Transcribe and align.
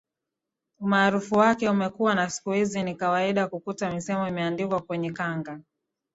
Umaarufu 0.79 1.35
wake 1.35 1.69
umekuwa 1.69 2.15
na 2.15 2.29
siku 2.29 2.51
hizi 2.51 2.83
ni 2.83 2.95
kawaida 2.95 3.47
kukuta 3.47 3.91
misemo 3.91 4.27
imeandikwa 4.27 4.81
kwenye 4.81 5.11
kanga 5.11 5.61